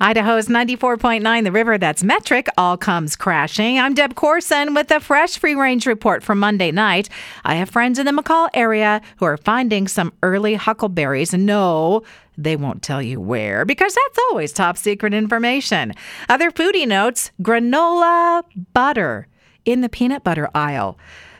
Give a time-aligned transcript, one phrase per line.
[0.00, 3.80] Idaho's 94.9 The River, that's metric, all comes crashing.
[3.80, 7.08] I'm Deb Corson with a fresh free range report from Monday night.
[7.44, 11.34] I have friends in the McCall area who are finding some early huckleberries.
[11.34, 12.04] No,
[12.36, 15.92] they won't tell you where because that's always top secret information.
[16.28, 19.26] Other foodie notes granola butter
[19.64, 20.96] in the peanut butter aisle.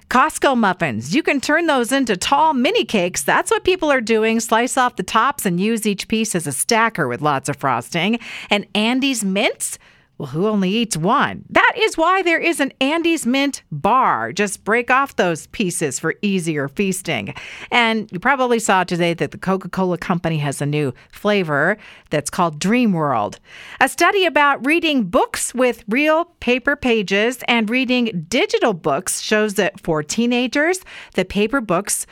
[0.09, 1.15] Costco muffins.
[1.15, 3.23] You can turn those into tall mini cakes.
[3.23, 4.41] That's what people are doing.
[4.41, 8.19] Slice off the tops and use each piece as a stacker with lots of frosting.
[8.49, 9.79] And Andes mints.
[10.17, 11.45] Well, who only eats one?
[11.69, 14.33] That is why there is an Andes Mint bar.
[14.33, 17.35] Just break off those pieces for easier feasting.
[17.71, 21.77] And you probably saw today that the Coca Cola Company has a new flavor
[22.09, 23.39] that's called Dream World.
[23.83, 29.79] A study about reading books with real paper pages and reading digital books shows that
[29.79, 30.81] for teenagers,
[31.17, 32.07] the paper books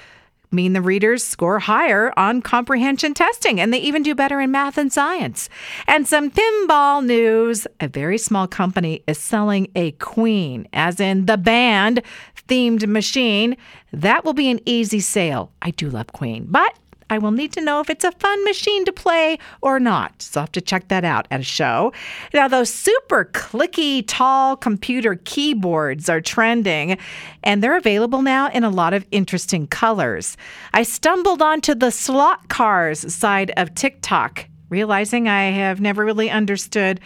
[0.51, 4.79] mean the readers score higher on comprehension testing and they even do better in math
[4.79, 5.49] and science.
[5.87, 11.37] And some pinball news a very small company is selling a Queen, as in the
[11.37, 12.03] band
[12.49, 13.57] themed machine.
[13.93, 15.53] That will be an easy sale.
[15.63, 16.77] I do love Queen, but
[17.09, 20.23] I will need to know if it's a fun machine to play or not.
[20.23, 21.93] So I'll have to check that out at a show.
[22.35, 26.99] Now, those super clicky, tall computer keyboards are trending,
[27.43, 30.37] and they're available now in a lot of interesting colors.
[30.73, 37.01] I stumbled onto the slot cars side of TikTok, realizing I have never really understood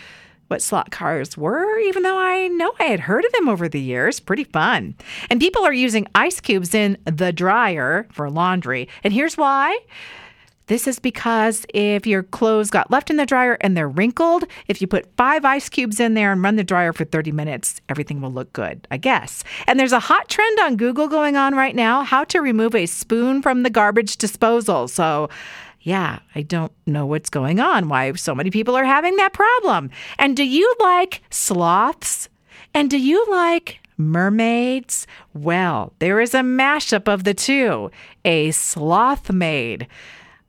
[0.51, 3.81] what slot cars were, even though I know I had heard of them over the
[3.81, 4.19] years.
[4.19, 4.95] Pretty fun.
[5.31, 8.89] And people are using ice cubes in the dryer for laundry.
[9.05, 9.79] And here's why.
[10.67, 14.81] This is because if your clothes got left in the dryer and they're wrinkled, if
[14.81, 18.21] you put five ice cubes in there and run the dryer for 30 minutes, everything
[18.21, 19.43] will look good, I guess.
[19.67, 22.87] And there's a hot trend on Google going on right now how to remove a
[22.87, 24.87] spoon from the garbage disposal.
[24.87, 25.29] So,
[25.83, 29.91] yeah, I don't know what's going on, why so many people are having that problem.
[30.19, 32.29] And do you like sloths?
[32.75, 35.07] And do you like mermaids?
[35.35, 37.91] Well, there is a mashup of the two
[38.25, 39.87] a sloth maid.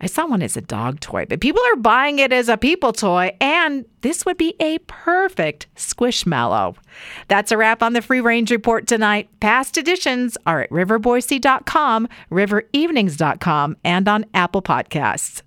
[0.01, 2.91] I saw one as a dog toy, but people are buying it as a people
[2.91, 6.75] toy, and this would be a perfect squishmallow.
[7.27, 9.29] That's a wrap on the Free Range Report tonight.
[9.39, 15.43] Past editions are at riverboise.com, riverevenings.com, and on Apple Podcasts.